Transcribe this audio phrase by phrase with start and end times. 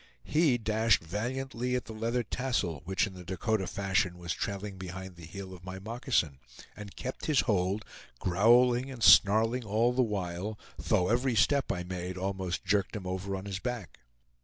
[0.23, 5.15] He dashed valiantly at the leather tassel which in the Dakota fashion was trailing behind
[5.15, 6.39] the heel of my moccasin,
[6.75, 7.85] and kept his hold,
[8.17, 13.35] growling and snarling all the while, though every step I made almost jerked him over
[13.35, 13.99] on his back.